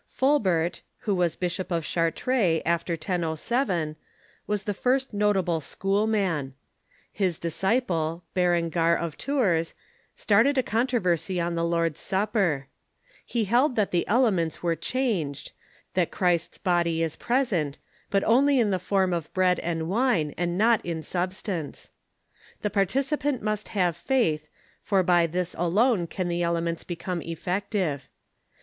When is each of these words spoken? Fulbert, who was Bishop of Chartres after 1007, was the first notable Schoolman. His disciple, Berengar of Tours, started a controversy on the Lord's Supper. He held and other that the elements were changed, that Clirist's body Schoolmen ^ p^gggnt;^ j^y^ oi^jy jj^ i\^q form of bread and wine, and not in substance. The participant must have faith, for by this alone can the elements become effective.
Fulbert, 0.07 0.81
who 1.01 1.13
was 1.13 1.35
Bishop 1.35 1.69
of 1.69 1.85
Chartres 1.85 2.63
after 2.65 2.93
1007, 2.93 3.95
was 4.47 4.63
the 4.63 4.73
first 4.73 5.13
notable 5.13 5.61
Schoolman. 5.61 6.55
His 7.13 7.37
disciple, 7.37 8.23
Berengar 8.33 8.95
of 8.95 9.15
Tours, 9.15 9.75
started 10.15 10.57
a 10.57 10.63
controversy 10.63 11.39
on 11.39 11.53
the 11.53 11.63
Lord's 11.63 11.99
Supper. 11.99 12.65
He 13.23 13.43
held 13.45 13.73
and 13.73 13.77
other 13.77 13.85
that 13.85 13.91
the 13.91 14.07
elements 14.07 14.63
were 14.63 14.75
changed, 14.75 15.51
that 15.93 16.09
Clirist's 16.09 16.57
body 16.57 17.07
Schoolmen 17.07 17.11
^ 17.17 17.17
p^gggnt;^ 17.19 17.19
j^y^ 17.19 17.39
oi^jy 18.21 18.57
jj^ 18.57 18.73
i\^q 18.73 18.79
form 18.81 19.13
of 19.13 19.31
bread 19.35 19.59
and 19.59 19.87
wine, 19.87 20.33
and 20.35 20.57
not 20.57 20.83
in 20.83 21.03
substance. 21.03 21.91
The 22.63 22.71
participant 22.71 23.43
must 23.43 23.67
have 23.77 23.95
faith, 23.95 24.49
for 24.81 25.03
by 25.03 25.27
this 25.27 25.53
alone 25.59 26.07
can 26.07 26.27
the 26.27 26.41
elements 26.41 26.83
become 26.83 27.21
effective. 27.21 28.07